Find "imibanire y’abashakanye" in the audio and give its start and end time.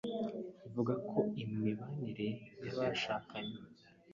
1.43-3.57